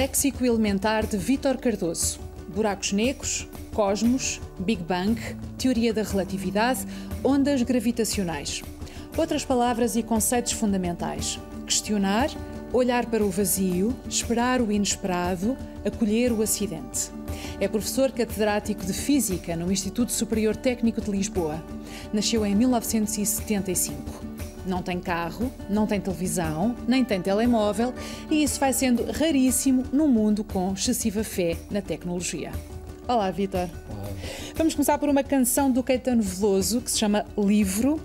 [0.00, 2.20] Léxico Elementar de Vítor Cardoso.
[2.48, 5.20] Buracos negros, cosmos, Big Bang,
[5.58, 6.86] teoria da relatividade,
[7.22, 8.62] ondas gravitacionais.
[9.14, 12.30] Outras palavras e conceitos fundamentais: questionar,
[12.72, 15.54] olhar para o vazio, esperar o inesperado,
[15.84, 17.10] acolher o acidente.
[17.60, 21.62] É professor catedrático de Física no Instituto Superior Técnico de Lisboa.
[22.10, 24.29] Nasceu em 1975.
[24.66, 27.94] Não tem carro, não tem televisão, nem tem telemóvel,
[28.30, 32.52] e isso vai sendo raríssimo num mundo com excessiva fé na tecnologia.
[33.08, 33.68] Olá, Vitor.
[34.54, 37.98] Vamos começar por uma canção do Caetano Veloso que se chama Livro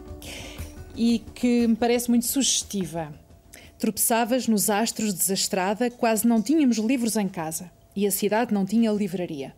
[0.96, 3.14] e que me parece muito sugestiva.
[3.78, 8.92] Tropeçavas nos astros desastrada, quase não tínhamos livros em casa e a cidade não tinha
[8.92, 9.54] livraria.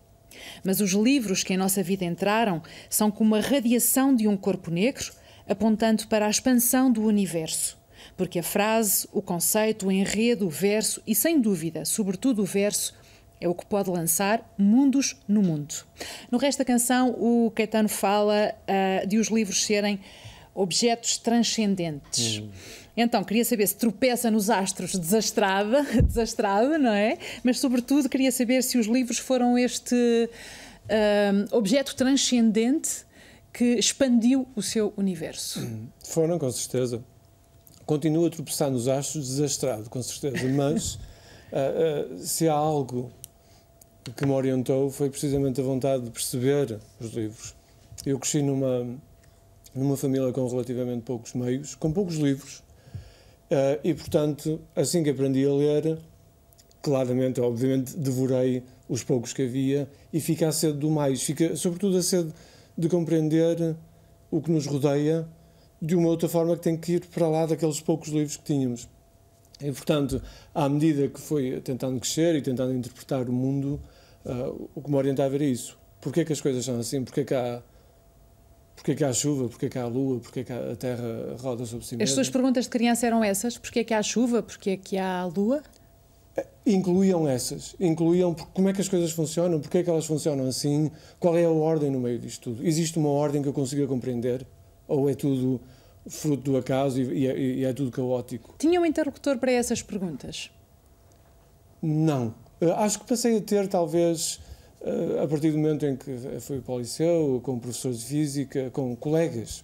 [0.64, 4.72] Mas os livros que em nossa vida entraram são como a radiação de um corpo
[4.72, 5.12] negro
[5.48, 7.78] apontando para a expansão do universo.
[8.16, 12.96] Porque a frase, o conceito, o enredo, o verso e, sem dúvida, sobretudo o verso,
[13.40, 15.76] é o que pode lançar mundos no mundo.
[16.32, 20.00] No resto da canção, o Caetano fala uh, de os livros serem
[20.56, 22.40] objetos transcendentes.
[22.40, 22.50] Hum.
[22.96, 27.20] Então, queria saber se tropeça nos astros desastrada, desastrada, não é?
[27.44, 33.06] Mas, sobretudo, queria saber se os livros foram este uh, objeto transcendente
[33.58, 35.60] que expandiu o seu universo.
[36.06, 37.04] Foram, com certeza.
[37.88, 40.48] Continua a tropeçar nos astros, desastrado, com certeza.
[40.50, 43.12] Mas uh, uh, se há algo
[44.16, 47.56] que me orientou foi precisamente a vontade de perceber os livros.
[48.06, 48.88] Eu cresci numa,
[49.74, 52.60] numa família com relativamente poucos meios, com poucos livros,
[53.50, 55.98] uh, e, portanto, assim que aprendi a ler,
[56.80, 61.98] claramente, obviamente, devorei os poucos que havia e fica a sede do mais, fica, sobretudo
[61.98, 62.32] a sede
[62.78, 63.76] de compreender
[64.30, 65.28] o que nos rodeia
[65.82, 68.88] de uma outra forma que tem que ir para lá daqueles poucos livros que tínhamos.
[69.62, 70.22] E, portanto,
[70.54, 73.80] à medida que fui tentando crescer e tentando interpretar o mundo,
[74.26, 75.78] uh, o que me orientava era isso.
[76.00, 77.04] Porquê que as coisas são assim?
[77.04, 77.62] Porquê que há,
[78.76, 79.50] porquê que há chuva?
[79.50, 80.20] Porquê que há lua?
[80.20, 82.04] Porquê que a terra roda sobre si mesma?
[82.04, 83.58] As suas perguntas de criança eram essas?
[83.58, 84.44] Porquê que há chuva?
[84.44, 85.64] Porquê que há lua?
[86.66, 90.92] Incluíam essas, incluíam como é que as coisas funcionam, porque é que elas funcionam assim,
[91.20, 92.68] qual é a ordem no meio disto tudo.
[92.68, 94.46] Existe uma ordem que eu consiga compreender
[94.88, 95.62] ou é tudo
[96.08, 98.56] fruto do acaso e, e, é, e é tudo caótico?
[98.58, 100.52] Tinha um interlocutor para essas perguntas?
[101.82, 102.34] Não.
[102.62, 104.40] Uh, acho que passei a ter, talvez,
[104.82, 108.70] uh, a partir do momento em que fui para o liceu, com professores de física,
[108.72, 109.64] com colegas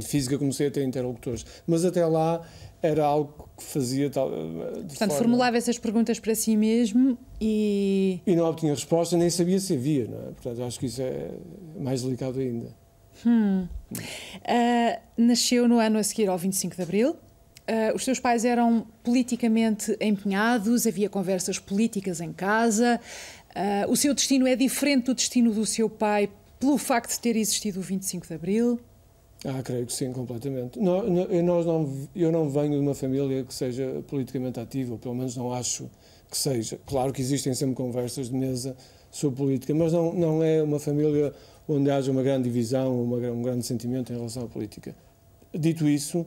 [0.00, 1.44] de física, comecei a ter interlocutores.
[1.66, 2.40] Mas até lá
[2.82, 4.30] era algo que fazia tal.
[4.30, 5.14] Portanto, forma...
[5.14, 8.20] formulava essas perguntas para si mesmo e.
[8.26, 10.32] E não obtinha resposta, nem sabia se havia, não é?
[10.32, 11.30] Portanto, acho que isso é
[11.78, 12.74] mais delicado ainda.
[13.24, 13.66] Hum.
[13.92, 17.10] Uh, nasceu no ano a seguir ao 25 de Abril.
[17.10, 23.00] Uh, os seus pais eram politicamente empenhados, havia conversas políticas em casa.
[23.50, 26.28] Uh, o seu destino é diferente do destino do seu pai
[26.60, 28.80] pelo facto de ter existido o 25 de Abril.
[29.44, 30.80] Ah, creio que sim, completamente.
[30.80, 31.04] Nós,
[31.44, 35.36] nós não, eu não venho de uma família que seja politicamente ativa, ou pelo menos
[35.36, 35.90] não acho
[36.30, 36.80] que seja.
[36.86, 38.74] Claro que existem sempre conversas de mesa
[39.10, 41.32] sobre política, mas não, não é uma família
[41.68, 44.96] onde haja uma grande divisão, uma, um grande sentimento em relação à política.
[45.52, 46.24] Dito isso,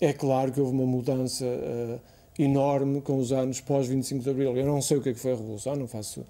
[0.00, 2.00] é claro que houve uma mudança uh,
[2.38, 4.56] enorme com os anos pós-25 de Abril.
[4.56, 6.26] Eu não sei o que é que foi a Revolução, não faço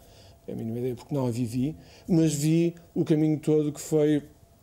[0.46, 1.74] a mínima ideia porque não a vivi,
[2.06, 4.22] mas vi o caminho todo que foi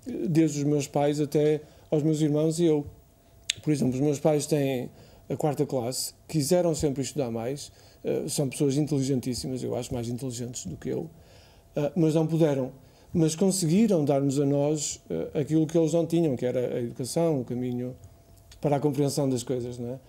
[0.10, 2.86] desde os meus pais até aos meus irmãos e eu.
[3.64, 4.90] Por exemplo, os meus pais têm
[5.30, 7.72] a quarta classe, quiseram sempre estudar mais,
[8.04, 12.72] uh, são pessoas inteligentíssimas, eu acho mais inteligentes do que eu, uh, mas não puderam.
[13.12, 17.42] Mas conseguiram dar-nos a nós uh, aquilo que eles não tinham, que era a educação,
[17.42, 17.96] o caminho
[18.62, 20.00] para a compreensão das coisas, não é?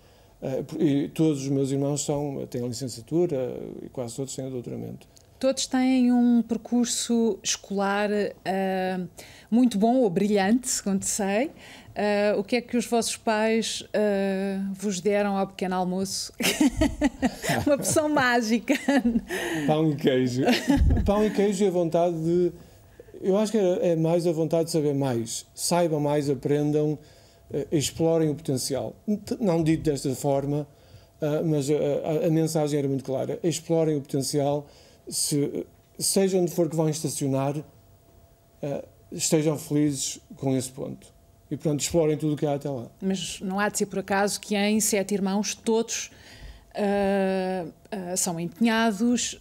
[0.79, 5.07] e todos os meus irmãos são, têm licenciatura e quase todos têm doutoramento.
[5.41, 9.09] Todos têm um percurso escolar uh,
[9.51, 11.47] muito bom ou brilhante, segundo sei.
[11.47, 16.31] Uh, o que é que os vossos pais uh, vos deram ao pequeno almoço?
[17.65, 18.75] Uma opção mágica.
[19.67, 20.43] Pão e queijo.
[21.07, 22.53] Pão e queijo e a vontade de.
[23.23, 25.47] Eu acho que é, mais a vontade de saber mais.
[25.55, 26.99] Saibam mais, aprendam,
[27.73, 28.95] explorem o potencial.
[29.41, 30.67] Não dito desta forma,
[31.47, 33.39] mas a, a mensagem era muito clara.
[33.43, 34.67] Explorem o potencial
[35.11, 35.67] se,
[35.99, 37.65] seja onde for que vão estacionar, uh,
[39.11, 41.13] estejam felizes com esse ponto.
[41.51, 42.87] E pronto, explorem tudo o que há até lá.
[43.03, 46.13] Mas não há de ser por acaso que em Sete Irmãos todos
[46.77, 49.37] uh, uh, são empenhados,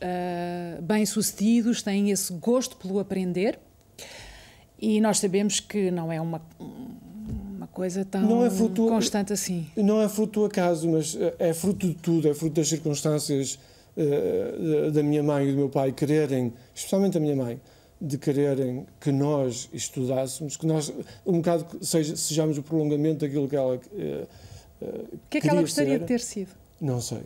[0.82, 3.60] bem-sucedidos, têm esse gosto pelo aprender.
[4.82, 9.68] E nós sabemos que não é uma, uma coisa tão não é fruto, constante assim.
[9.76, 13.60] Não é fruto do acaso, mas é fruto de tudo, é fruto das circunstâncias
[14.94, 17.60] da minha mãe e do meu pai quererem, especialmente a minha mãe,
[18.02, 20.92] de quererem que nós estudássemos, que nós,
[21.26, 23.76] um bocado, seja, sejamos o prolongamento daquilo que ela.
[23.76, 24.28] Uh,
[24.82, 26.00] o que é que ela gostaria ser.
[26.00, 26.52] de ter sido?
[26.80, 27.24] Não sei.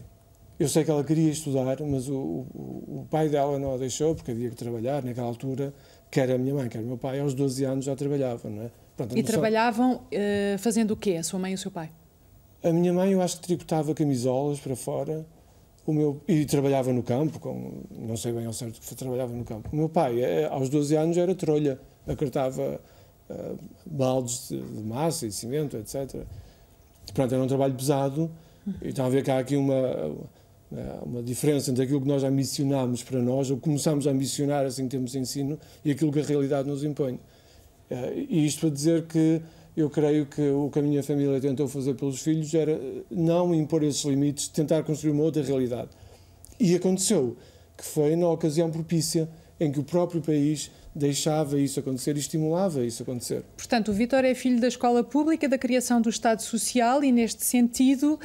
[0.60, 4.16] Eu sei que ela queria estudar, mas o, o, o, pai dela não a deixou,
[4.16, 5.74] porque havia que trabalhar naquela altura,
[6.10, 8.72] quer a minha mãe, quer o meu pai, aos 12 anos já trabalhavam, não é?
[8.96, 11.92] Pronto, e trabalhavam uh, fazendo o quê, a sua mãe e o seu pai?
[12.64, 15.26] A minha mãe, eu acho que tricotava camisolas para fora,
[15.86, 19.44] o meu, e trabalhava no campo, com, não sei bem ao certo que trabalhava no
[19.44, 19.70] campo.
[19.72, 22.80] O meu pai, é, aos 12 anos, era trolha, acartava
[23.30, 26.24] uh, baldes de, de, massa e cimento, etc.
[27.14, 28.32] Pronto, era um trabalho pesado,
[28.82, 30.16] e então a ver que há aqui uma,
[31.04, 35.12] uma diferença entre aquilo que nós ambicionámos para nós, ou começámos a ambicionar assim termos
[35.12, 37.16] de ensino, e aquilo que a realidade nos impõe.
[37.92, 39.42] Uh, e isto para dizer que
[39.76, 42.80] eu creio que o que a minha família tentou fazer pelos filhos era
[43.10, 45.90] não impor esses limites, tentar construir uma outra realidade.
[46.60, 47.36] E aconteceu,
[47.76, 49.28] que foi na ocasião propícia
[49.60, 53.44] em que o próprio país deixava isso acontecer e estimulava isso acontecer.
[53.58, 57.44] Portanto, o Vitor é filho da escola pública, da criação do Estado Social e, neste
[57.44, 58.20] sentido,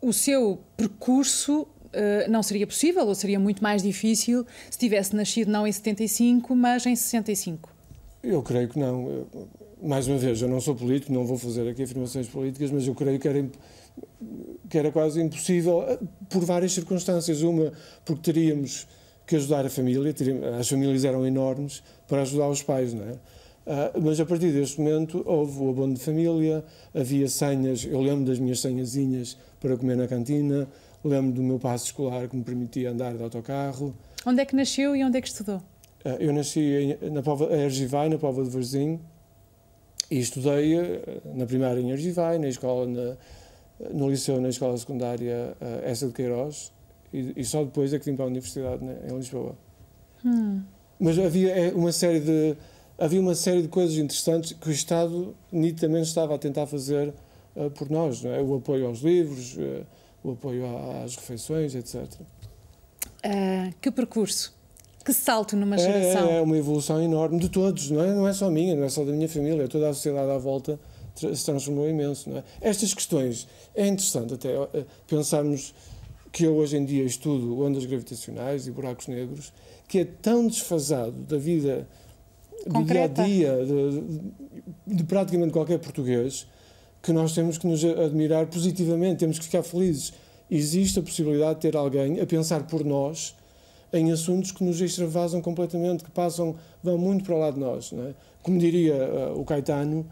[0.00, 5.50] o seu percurso uh, não seria possível ou seria muito mais difícil se tivesse nascido
[5.50, 7.70] não em 75, mas em 65?
[8.22, 9.26] Eu creio que não
[9.82, 12.94] mais uma vez, eu não sou político, não vou fazer aqui afirmações políticas, mas eu
[12.94, 13.44] creio que era,
[14.68, 15.98] que era quase impossível eh,
[16.28, 17.42] por várias circunstâncias.
[17.42, 17.72] Uma,
[18.04, 18.86] porque teríamos
[19.26, 23.12] que ajudar a família, teríamos, as famílias eram enormes para ajudar os pais, não é?
[23.64, 28.24] Uh, mas a partir deste momento houve o abono de família, havia senhas, eu lembro
[28.24, 30.66] das minhas senhazinhas para comer na cantina,
[31.04, 33.94] lembro do meu passo escolar que me permitia andar de autocarro.
[34.26, 35.58] Onde é que nasceu e onde é que estudou?
[36.04, 38.98] Uh, eu nasci em, na Pova, Ergivai, na Pova de Varzim,
[40.12, 43.16] e estudei eh, na primária em Argivai, na escola, na,
[43.94, 46.70] no liceu, na escola secundária uh, Essa de Queiroz,
[47.10, 49.56] e, e, só depois é que vim para a universidade né, em Lisboa.
[50.22, 50.62] Hum.
[51.00, 52.54] Mas havia é, uma série de
[52.98, 57.12] havia uma série de coisas interessantes que o Estado nitidamente estava a tentar fazer
[57.56, 58.42] uh, por nós, não é?
[58.42, 59.86] o apoio aos livros, uh,
[60.22, 60.64] o apoio
[61.02, 62.04] às refeições, etc.
[63.80, 64.54] que percurso?
[65.04, 66.28] Que salto numa é, geração.
[66.28, 68.88] É, é uma evolução enorme de todos, não é, não é só minha, não é
[68.88, 70.78] só da minha família, toda a sociedade à volta
[71.14, 72.30] se transformou imenso.
[72.30, 72.44] Não é?
[72.60, 75.74] Estas questões, é interessante até eh, pensarmos
[76.32, 79.52] que eu hoje em dia estudo ondas gravitacionais e buracos negros,
[79.86, 81.86] que é tão desfasado da vida
[82.66, 83.58] do dia a dia
[84.86, 86.46] de, de, praticamente qualquer português
[87.02, 90.12] que nós temos que nos admirar positivamente, temos que ficar felizes.
[90.50, 93.34] Existe a possibilidade de ter alguém a pensar por nós
[93.92, 97.92] em assuntos que nos extravasam completamente, que passam, vão muito para lá de nós.
[97.92, 98.14] É?
[98.42, 100.06] Como diria uh, o Caetano,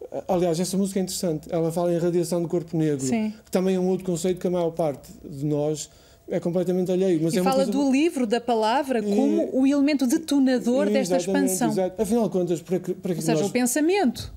[0.00, 3.34] uh, aliás, essa música é interessante, ela fala em radiação do corpo negro, Sim.
[3.44, 5.90] que também é um outro conceito que a maior parte de nós
[6.28, 7.20] é completamente alheio.
[7.22, 7.72] Mas e é fala coisa...
[7.72, 9.50] do livro, da palavra, como e...
[9.52, 11.70] o elemento detonador e, desta expansão.
[11.70, 12.00] Exato.
[12.00, 13.50] Afinal de contas, para que, para que Ou seja, nós...
[13.50, 14.32] o pensamento.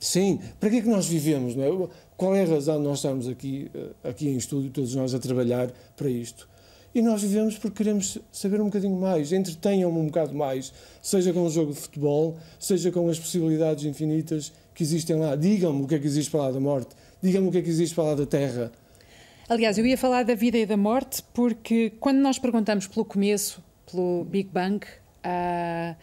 [0.00, 1.56] Sim, para que é que nós vivemos?
[1.56, 1.88] Não é?
[2.16, 5.18] Qual é a razão de nós estarmos aqui, uh, aqui em estúdio, todos nós a
[5.18, 6.48] trabalhar para isto?
[6.94, 11.42] E nós vivemos porque queremos saber um bocadinho mais, entretenham-me um bocado mais, seja com
[11.42, 15.36] o jogo de futebol, seja com as possibilidades infinitas que existem lá.
[15.36, 17.68] Digam-me o que é que existe para lá da morte, digam-me o que é que
[17.68, 18.72] existe para lá da terra.
[19.48, 23.62] Aliás, eu ia falar da vida e da morte porque quando nós perguntamos pelo começo,
[23.90, 24.84] pelo Big Bang,
[25.24, 25.96] uh,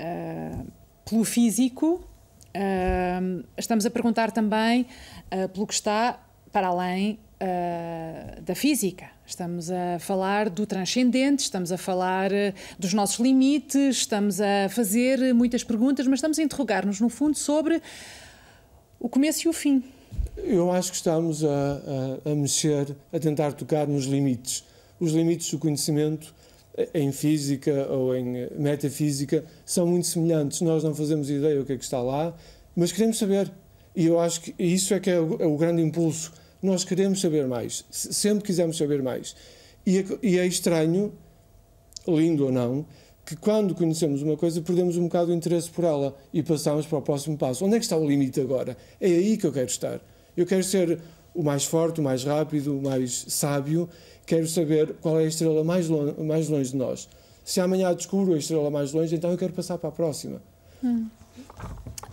[0.00, 0.66] uh,
[1.04, 2.04] pelo físico,
[2.56, 4.86] uh, estamos a perguntar também
[5.52, 6.20] pelo que está
[6.50, 7.18] para além
[8.46, 9.10] da física.
[9.26, 15.34] Estamos a falar do transcendente, estamos a falar eh, dos nossos limites, estamos a fazer
[15.34, 17.82] muitas perguntas, mas estamos a interrogar-nos, no fundo, sobre
[19.00, 19.82] o começo e o fim.
[20.36, 24.64] Eu acho que estamos a, a, a mexer, a tentar tocar nos limites.
[25.00, 26.32] Os limites do conhecimento
[26.76, 30.60] eh, em física ou em metafísica são muito semelhantes.
[30.60, 32.32] Nós não fazemos ideia do que é que está lá,
[32.76, 33.50] mas queremos saber.
[33.94, 36.32] E eu acho que isso é que é o, é o grande impulso
[36.66, 39.34] nós queremos saber mais, sempre quisemos saber mais.
[39.86, 41.12] E é, e é estranho,
[42.06, 42.84] lindo ou não,
[43.24, 46.98] que quando conhecemos uma coisa perdemos um bocado o interesse por ela e passamos para
[46.98, 47.64] o próximo passo.
[47.64, 48.76] Onde é que está o limite agora?
[49.00, 50.00] É aí que eu quero estar.
[50.36, 51.00] Eu quero ser
[51.34, 53.88] o mais forte, o mais rápido, o mais sábio.
[54.24, 57.08] Quero saber qual é a estrela mais mais longe de nós.
[57.44, 60.40] Se amanhã descubro a estrela mais longe, então eu quero passar para a próxima.
[60.82, 61.06] Hum.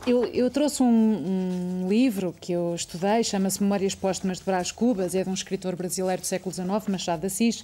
[0.06, 5.16] Eu, eu, trouxe um, um, livro que eu estudei, chama-se Memórias Póstumas de Brás Cubas,
[5.16, 7.64] é de um escritor brasileiro do século XIX, Machado de Assis,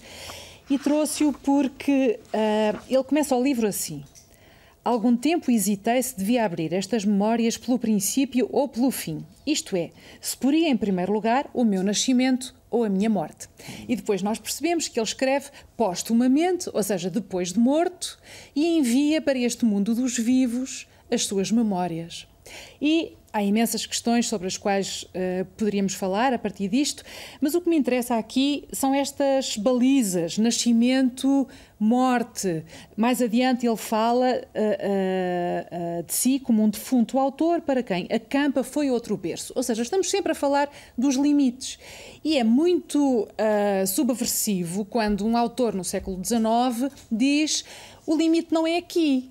[0.69, 4.03] e trouxe-o porque uh, ele começa o livro assim.
[4.85, 9.25] Algum tempo hesitei se devia abrir estas memórias pelo princípio ou pelo fim.
[9.45, 13.49] Isto é, se poria em primeiro lugar o meu nascimento ou a minha morte.
[13.87, 18.17] E depois nós percebemos que ele escreve postumamente, ou seja, depois de morto,
[18.55, 22.27] e envia para este mundo dos vivos as suas memórias.
[22.81, 27.03] E há imensas questões sobre as quais uh, poderíamos falar a partir disto,
[27.39, 31.47] mas o que me interessa aqui são estas balizas, nascimento,
[31.79, 32.63] morte.
[32.97, 38.19] Mais adiante ele fala uh, uh, de si como um defunto autor para quem a
[38.19, 39.53] campa foi outro berço.
[39.55, 41.77] Ou seja, estamos sempre a falar dos limites.
[42.23, 43.27] E é muito
[43.87, 47.63] subversivo quando um autor no século XIX diz
[48.05, 49.29] o limite não é aqui,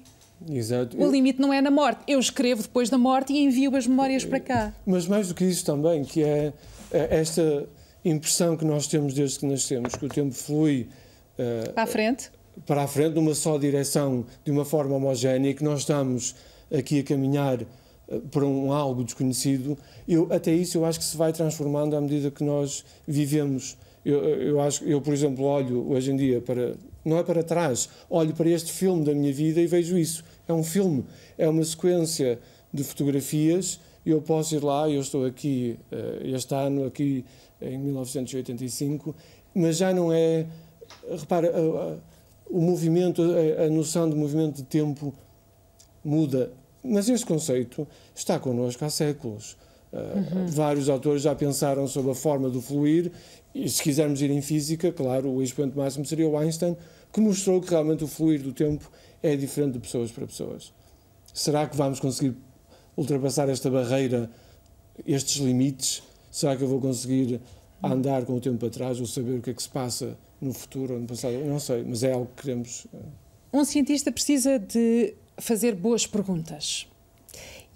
[0.48, 0.96] Exato.
[1.02, 2.02] O limite não é na morte.
[2.06, 4.72] Eu escrevo depois da morte e envio as memórias para cá.
[4.86, 6.52] Mas mais do que isso também, que é,
[6.92, 7.66] é esta
[8.04, 10.88] impressão que nós temos desde que nascemos, que o tempo flui
[11.38, 12.30] uh, para a frente,
[12.66, 16.34] para a frente numa só direção, de uma forma homogénea, que nós estamos
[16.72, 19.76] aqui a caminhar uh, para um algo desconhecido.
[20.06, 23.76] Eu até isso eu acho que se vai transformando à medida que nós vivemos.
[24.04, 26.74] Eu, eu acho, eu por exemplo olho hoje em dia para
[27.08, 27.88] não é para trás.
[28.08, 30.24] Olho para este filme da minha vida e vejo isso.
[30.46, 31.04] É um filme,
[31.36, 32.38] é uma sequência
[32.72, 33.80] de fotografias.
[34.04, 37.24] Eu posso ir lá, eu estou aqui uh, este ano, aqui
[37.60, 39.14] em 1985,
[39.54, 40.46] mas já não é.
[41.10, 41.52] Repara,
[42.48, 43.22] o movimento,
[43.62, 45.12] a noção de movimento de tempo
[46.02, 46.50] muda.
[46.82, 49.56] Mas este conceito está connosco há séculos.
[49.92, 50.46] Uhum.
[50.48, 53.10] Vários autores já pensaram sobre a forma do fluir,
[53.54, 56.76] e se quisermos ir em física, claro, o expoente máximo seria o Einstein,
[57.12, 58.90] que mostrou que realmente o fluir do tempo
[59.22, 60.72] é diferente de pessoas para pessoas.
[61.32, 62.36] Será que vamos conseguir
[62.96, 64.30] ultrapassar esta barreira,
[65.06, 66.02] estes limites?
[66.30, 67.40] Será que eu vou conseguir
[67.82, 70.52] andar com o tempo para trás ou saber o que é que se passa no
[70.52, 71.34] futuro ou no passado?
[71.34, 72.86] Eu não sei, mas é algo que queremos.
[72.92, 72.98] Eh,
[73.52, 76.86] um cientista precisa de fazer boas perguntas.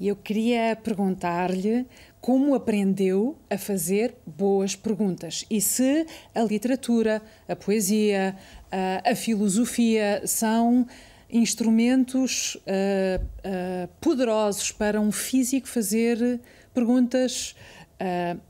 [0.03, 1.87] E eu queria perguntar-lhe
[2.21, 6.05] como aprendeu a fazer boas perguntas e se
[6.35, 8.37] a literatura, a poesia,
[8.73, 10.89] a, a filosofia são
[11.31, 16.41] instrumentos uh, uh, poderosos para um físico fazer
[16.75, 17.55] perguntas
[18.01, 18.41] uh,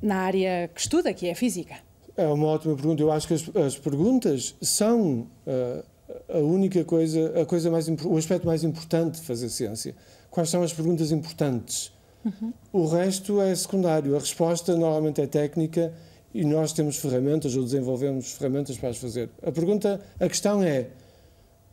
[0.00, 1.74] na área que estuda, que é a física.
[2.16, 3.02] É uma ótima pergunta.
[3.02, 5.26] Eu acho que as, as perguntas são
[6.28, 9.96] a única coisa, a coisa mais o aspecto mais importante de fazer ciência.
[10.38, 11.90] Quais são as perguntas importantes?
[12.24, 12.52] Uhum.
[12.72, 14.14] O resto é secundário.
[14.14, 15.92] A resposta normalmente é técnica
[16.32, 19.30] e nós temos ferramentas ou desenvolvemos ferramentas para as fazer.
[19.42, 20.90] A pergunta, a questão é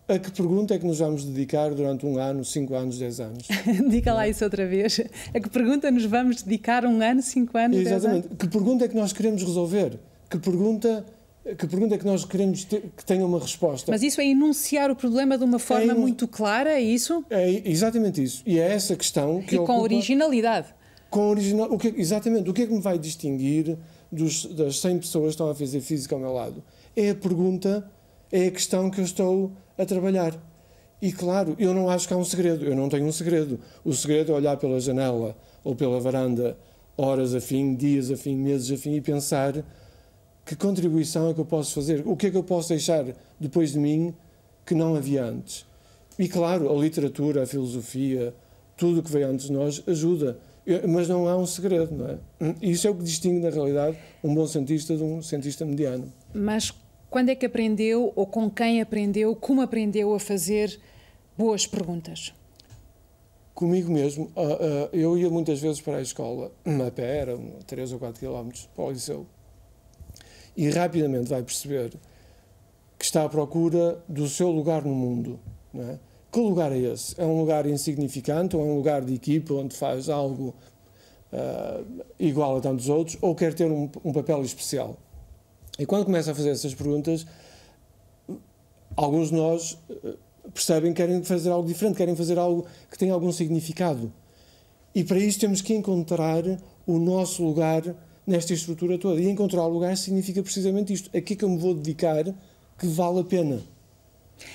[0.08, 3.48] a que pergunta é que nos vamos dedicar durante um ano, cinco anos, dez anos?
[3.88, 5.00] Diga lá isso outra vez.
[5.32, 8.26] A que pergunta nos vamos dedicar um ano, cinco anos, Exatamente.
[8.26, 8.38] Anos?
[8.40, 10.00] Que pergunta é que nós queremos resolver?
[10.28, 11.06] Que pergunta
[11.54, 13.92] que pergunta é que nós queremos ter, que tenha uma resposta?
[13.92, 17.24] Mas isso é enunciar o problema de uma forma é, muito clara, é isso?
[17.30, 18.42] É exatamente isso.
[18.48, 20.68] E é essa questão que E com originalidade.
[21.10, 22.50] Com original, o que, exatamente.
[22.50, 23.78] O que é que me vai distinguir
[24.12, 26.64] dos, das 100 pessoas que estão a fazer física ao meu lado?
[26.96, 27.90] É a pergunta,
[28.32, 30.34] é a questão que eu estou a trabalhar.
[31.00, 32.66] E claro, eu não acho que há um segredo.
[32.66, 33.60] Eu não tenho um segredo.
[33.84, 36.58] O segredo é olhar pela janela ou pela varanda
[36.98, 39.64] horas a fim, dias a fim, meses a fim e pensar
[40.46, 42.04] que contribuição é que eu posso fazer?
[42.06, 43.04] O que é que eu posso deixar
[43.40, 44.14] depois de mim
[44.66, 45.66] que não havia antes?
[46.20, 48.34] E claro, a literatura, a filosofia,
[48.78, 50.38] tudo o que veio antes de nós ajuda.
[50.88, 52.56] Mas não há um segredo, não é?
[52.62, 56.12] Isso é o que distingue, na realidade, um bom cientista de um cientista mediano.
[56.34, 56.72] Mas
[57.10, 60.80] quando é que aprendeu, ou com quem aprendeu, como aprendeu a fazer
[61.38, 62.34] boas perguntas?
[63.54, 64.32] Comigo mesmo.
[64.36, 68.20] Ah, ah, eu ia muitas vezes para a escola, a pé, eram 3 ou 4
[68.20, 69.26] quilómetros, para o liceu
[70.56, 71.92] e rapidamente vai perceber
[72.98, 75.40] que está à procura do seu lugar no mundo.
[75.74, 75.98] É?
[76.32, 77.20] Que lugar é esse?
[77.20, 80.56] É um lugar insignificante ou é um lugar de equipa onde faz algo
[81.32, 84.98] uh, igual a tantos outros ou quer ter um, um papel especial?
[85.78, 87.26] E quando começa a fazer essas perguntas,
[88.96, 90.18] alguns de nós uh,
[90.54, 94.12] percebem que querem fazer algo diferente, querem fazer algo que tenha algum significado.
[94.94, 96.44] E para isso temos que encontrar
[96.88, 97.84] o nosso lugar
[98.26, 99.20] nesta estrutura toda.
[99.22, 101.10] E encontrar lugar significa precisamente isto.
[101.16, 102.24] A que é que eu me vou dedicar
[102.78, 103.62] que vale a pena?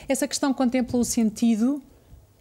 [0.09, 1.83] Essa questão contempla o sentido,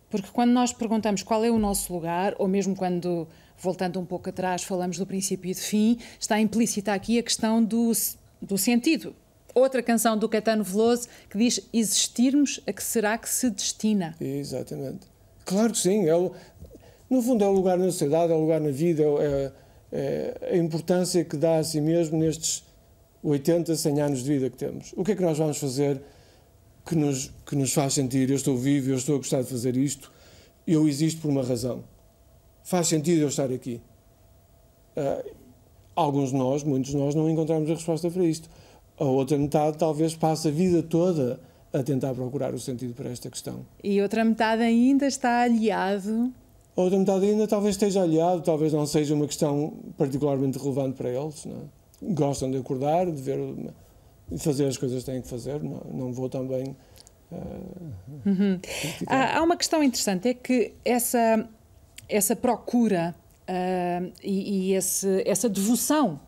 [0.09, 4.29] porque quando nós perguntamos qual é o nosso lugar, ou mesmo quando, voltando um pouco
[4.29, 7.91] atrás, falamos do princípio e do fim, está implícita aqui a questão do,
[8.41, 9.15] do sentido.
[9.55, 14.15] Outra canção do Caetano Veloso que diz existirmos a que será que se destina.
[14.19, 15.07] Exatamente.
[15.43, 16.07] Claro que sim.
[16.07, 16.31] É o,
[17.09, 19.51] no fundo é o lugar na sociedade, é o lugar na vida, é, é,
[20.51, 22.63] a importância que dá a si mesmo nestes
[23.23, 24.93] 80, 100 anos de vida que temos.
[24.95, 26.01] O que é que nós vamos fazer?
[26.89, 29.77] que nos, que nos faz sentir eu estou vivo, eu estou a gostar de fazer
[29.77, 30.11] isto,
[30.65, 31.83] eu existo por uma razão.
[32.63, 33.79] Faz sentido eu estar aqui.
[34.97, 35.31] Uh,
[35.95, 38.49] alguns de nós, muitos de nós, não encontramos a resposta para isto.
[38.97, 41.39] A outra metade talvez passe a vida toda
[41.71, 43.65] a tentar procurar o sentido para esta questão.
[43.83, 46.33] E outra metade ainda está aliado.
[46.75, 51.09] A outra metade ainda talvez esteja aliado, talvez não seja uma questão particularmente relevante para
[51.09, 51.45] eles.
[51.45, 52.13] Não é?
[52.13, 53.37] Gostam de acordar, de ver,
[54.31, 55.61] de fazer as coisas que têm que fazer.
[55.61, 56.75] Não, não vou também.
[57.31, 58.59] Uh, uhum.
[59.05, 61.47] há, há uma questão interessante, é que essa,
[62.07, 63.13] essa procura
[63.47, 66.19] uh, e, e esse, essa devoção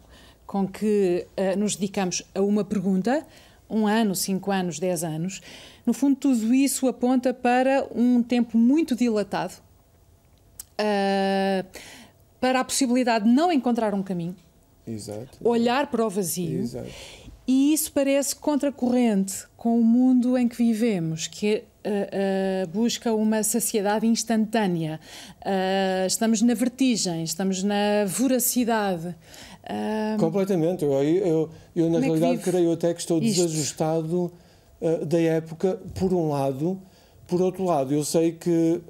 [0.45, 3.25] com que uh, nos dedicamos a uma pergunta
[3.69, 5.41] um ano, cinco anos, dez anos.
[5.86, 9.53] No fundo, tudo isso aponta para um tempo muito dilatado,
[10.80, 11.66] uh,
[12.40, 14.36] para a possibilidade de não encontrar um caminho,
[14.88, 15.38] Exato.
[15.44, 16.60] olhar para o vazio.
[16.60, 16.90] Exato.
[17.48, 23.44] E isso parece contracorrente com o mundo em que vivemos, que uh, uh, busca uma
[23.44, 25.00] saciedade instantânea.
[25.42, 29.16] Uh, estamos na vertigem, estamos na voracidade.
[30.20, 30.84] Completamente.
[30.84, 33.44] Eu, eu, eu na é realidade, creio até que estou isto?
[33.44, 34.32] desajustado
[35.06, 36.82] da época, por um lado.
[37.28, 38.82] Por outro lado, eu sei que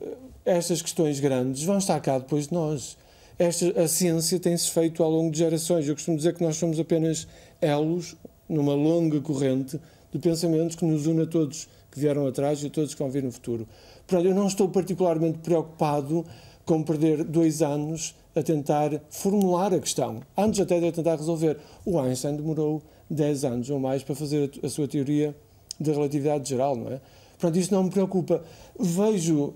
[0.45, 2.97] estas questões grandes vão estar cá depois de nós.
[3.37, 5.87] Esta, a ciência tem-se feito ao longo de gerações.
[5.87, 7.27] Eu costumo dizer que nós somos apenas
[7.59, 8.15] elos
[8.47, 9.79] numa longa corrente
[10.11, 13.09] de pensamentos que nos une a todos que vieram atrás e a todos que vão
[13.09, 13.67] vir no futuro.
[14.07, 16.25] Portanto, eu não estou particularmente preocupado
[16.65, 21.57] com perder dois anos a tentar formular a questão, antes até de a tentar resolver.
[21.85, 25.35] O Einstein demorou 10 anos ou mais para fazer a sua teoria
[25.79, 27.01] da relatividade geral, não é?
[27.37, 28.43] Portanto, isso não me preocupa.
[28.79, 29.53] Vejo,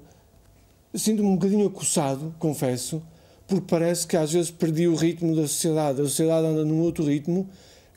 [0.98, 3.02] sinto-me um bocadinho acossado, confesso,
[3.48, 6.02] porque parece que às vezes perdi o ritmo da sociedade.
[6.02, 7.48] A sociedade anda num outro ritmo.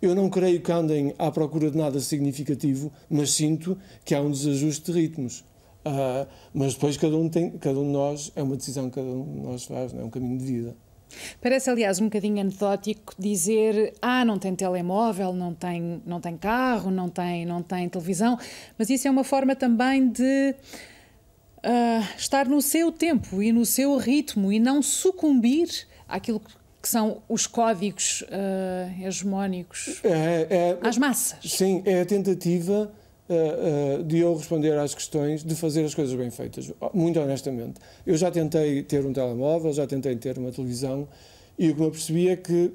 [0.01, 4.31] Eu não creio que andem à procura de nada significativo, mas sinto que há um
[4.31, 5.45] desajuste de ritmos.
[5.85, 9.09] Uh, mas depois cada um, tem, cada um de nós, é uma decisão que cada
[9.09, 10.77] um de nós faz, é um caminho de vida.
[11.41, 16.91] Parece, aliás, um bocadinho anedótico dizer ah, não tem telemóvel, não tem, não tem carro,
[16.91, 18.39] não tem, não tem televisão,
[18.77, 20.55] mas isso é uma forma também de
[21.59, 25.69] uh, estar no seu tempo e no seu ritmo e não sucumbir
[26.07, 31.39] àquilo que são os códigos uh, hegemónicos é, é, às massas.
[31.51, 32.91] Sim, é a tentativa
[33.29, 37.81] uh, de eu responder às questões, de fazer as coisas bem feitas, muito honestamente.
[38.07, 41.09] Eu já tentei ter um telemóvel, já tentei ter uma televisão
[41.59, 42.73] e o que me apercebi é que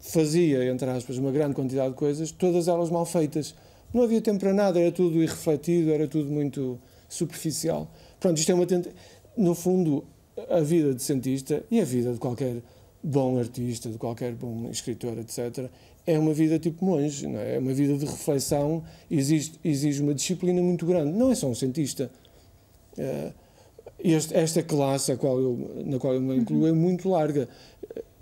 [0.00, 3.54] fazia, entre aspas, uma grande quantidade de coisas, todas elas mal feitas.
[3.92, 6.78] Não havia tempo para nada, era tudo irrefletido, era tudo muito
[7.10, 7.90] superficial.
[8.18, 8.94] Pronto, isto é uma tentativa.
[9.36, 10.04] No fundo,
[10.48, 12.62] a vida de cientista e a vida de qualquer
[13.02, 15.68] bom artista, de qualquer bom escritor, etc.,
[16.06, 17.56] é uma vida tipo monge, não é?
[17.56, 21.12] é uma vida de reflexão, exige, exige uma disciplina muito grande.
[21.12, 22.10] Não é só um cientista.
[22.96, 23.32] Uh,
[24.02, 27.48] este, esta classe qual eu, na qual eu me incluo é muito larga,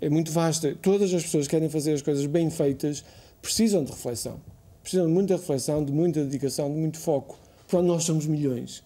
[0.01, 0.75] é muito vasta.
[0.81, 3.03] Todas as pessoas que querem fazer as coisas bem feitas
[3.41, 4.39] precisam de reflexão.
[4.81, 7.39] Precisam de muita reflexão, de muita dedicação, de muito foco.
[7.69, 8.83] Portanto, nós somos milhões.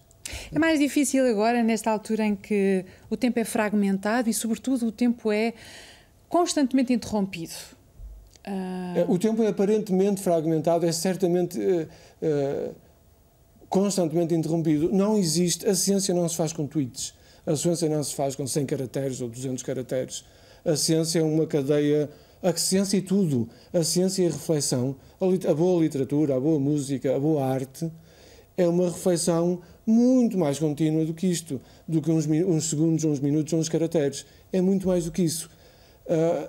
[0.52, 4.92] É mais difícil agora, nesta altura em que o tempo é fragmentado e, sobretudo, o
[4.92, 5.54] tempo é
[6.28, 7.54] constantemente interrompido.
[8.46, 9.10] Uh...
[9.10, 11.88] O tempo é aparentemente fragmentado, é certamente uh,
[12.22, 12.74] uh,
[13.68, 14.90] constantemente interrompido.
[14.92, 17.14] Não existe, a ciência não se faz com tweets,
[17.46, 20.24] a ciência não se faz com 100 caracteres ou 200 caracteres.
[20.64, 22.10] A ciência é uma cadeia,
[22.42, 26.58] a ciência e tudo, a ciência e a reflexão, a, a boa literatura, a boa
[26.58, 27.90] música, a boa arte,
[28.56, 33.20] é uma reflexão muito mais contínua do que isto, do que uns, uns segundos, uns
[33.20, 34.24] minutos, uns caracteres.
[34.52, 35.50] É muito mais do que isso.
[36.06, 36.48] Uh,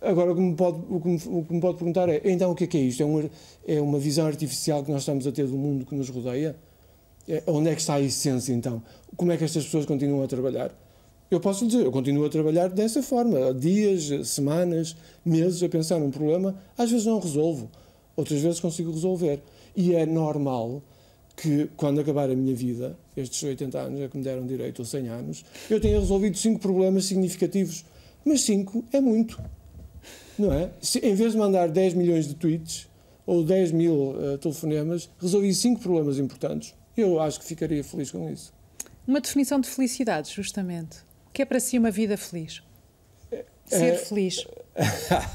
[0.00, 2.54] Agora, o que, pode, o, que me, o que me pode perguntar é: então o
[2.54, 3.02] que é, que é isto?
[3.02, 3.30] É uma,
[3.66, 6.56] é uma visão artificial que nós estamos a ter do mundo que nos rodeia?
[7.28, 8.82] É, onde é que está a essência então?
[9.16, 10.72] Como é que estas pessoas continuam a trabalhar?
[11.28, 16.10] Eu posso dizer, eu continuo a trabalhar dessa forma, dias, semanas, meses a pensar num
[16.10, 17.68] problema, às vezes não resolvo,
[18.14, 19.42] outras vezes consigo resolver.
[19.74, 20.82] E é normal
[21.36, 24.84] que, quando acabar a minha vida, estes 80 anos é que me deram direito, ou
[24.84, 27.84] 100 anos, eu tenha resolvido cinco problemas significativos.
[28.24, 29.40] Mas cinco é muito.
[30.38, 30.70] Não é?
[30.80, 32.88] Se, em vez de mandar 10 milhões de tweets
[33.26, 36.74] ou 10 mil uh, telefonemas, resolvi cinco problemas importantes.
[36.96, 38.52] Eu acho que ficaria feliz com isso.
[39.06, 40.98] Uma definição de felicidade, justamente.
[41.28, 42.62] O que é para si uma vida feliz?
[43.30, 44.46] É, Ser é, feliz.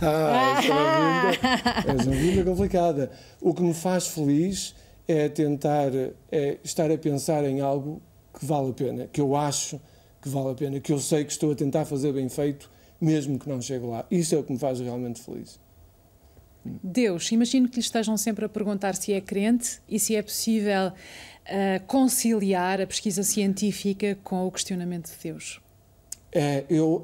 [0.01, 3.11] ah, essa é é uma vida complicada.
[3.39, 4.75] O que me faz feliz
[5.11, 5.91] é tentar,
[6.31, 8.01] é estar a pensar em algo
[8.37, 9.79] que vale a pena, que eu acho
[10.21, 12.69] que vale a pena, que eu sei que estou a tentar fazer bem feito
[13.01, 14.05] mesmo que não chegue lá.
[14.11, 15.59] Isso é o que me faz realmente feliz.
[16.63, 20.89] Deus, imagino que lhe estejam sempre a perguntar se é crente e se é possível
[20.89, 25.59] uh, conciliar a pesquisa científica com o questionamento de Deus.
[26.31, 27.01] É, eu,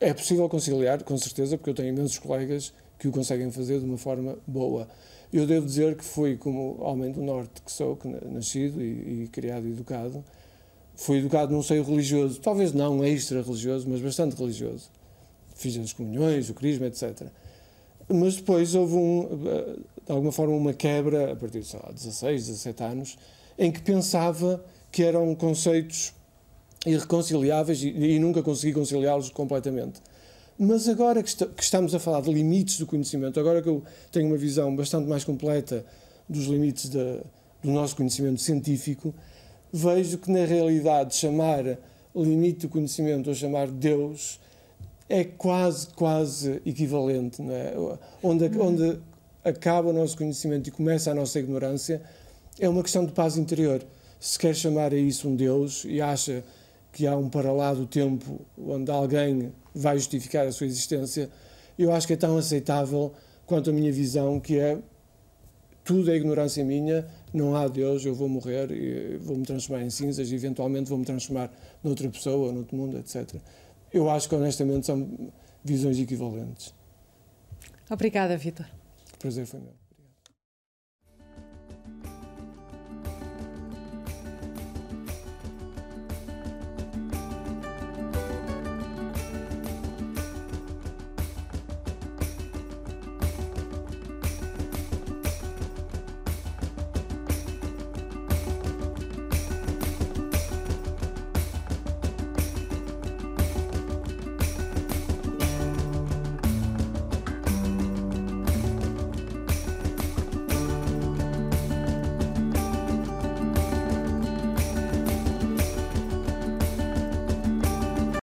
[0.00, 3.84] é possível conciliar, com certeza, porque eu tenho imensos colegas que o conseguem fazer de
[3.84, 4.88] uma forma boa.
[5.36, 9.28] Eu devo dizer que fui, como homem do Norte que sou, que nascido e, e
[9.28, 10.24] criado e educado,
[10.94, 14.88] fui educado num seio religioso, talvez não extra-religioso, mas bastante religioso.
[15.54, 17.26] Fiz as comunhões, o crisma, etc.
[18.08, 19.28] Mas depois houve, um,
[20.06, 23.18] de alguma forma, uma quebra, a partir de, sei lá, 16, 17 anos,
[23.58, 26.14] em que pensava que eram conceitos
[26.86, 30.00] irreconciliáveis e, e nunca consegui conciliá-los completamente.
[30.58, 33.82] Mas agora que, está, que, estamos a falar de limites do conhecimento, agora que eu
[34.10, 35.84] tenho uma visão bastante mais completa
[36.28, 37.22] dos limites do
[37.62, 39.14] nosso conhecimento científico,
[39.72, 41.78] vejo que na realidade chamar
[42.14, 44.40] limite do conhecimento ou chamar Deus
[45.08, 47.42] é quase, quase equivalente.
[47.42, 47.74] Não é?
[48.22, 48.98] onde, onde
[49.44, 52.02] acaba o nosso conhecimento e começa a nossa ignorância
[52.58, 53.84] é uma questão de paz interior.
[54.18, 56.42] Se quer chamar a isso um Deus e acha
[56.96, 61.28] que há um para lá do tempo onde alguém vai justificar a sua existência,
[61.78, 63.12] eu acho que é tão aceitável
[63.44, 64.78] quanto a minha visão, que é
[65.84, 69.90] tudo é ignorância minha, não há Deus, eu vou morrer e vou me transformar em
[69.90, 71.52] cinzas e eventualmente vou me transformar
[71.84, 73.42] noutra pessoa, noutro mundo, etc.
[73.92, 75.30] Eu acho que honestamente são
[75.62, 76.72] visões equivalentes.
[77.90, 78.64] Obrigada, Vitor.
[79.12, 79.85] O prazer foi meu.